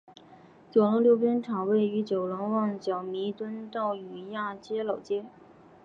[0.71, 5.25] 九龙溜冰场位于九龙旺角弥敦道与亚皆老街。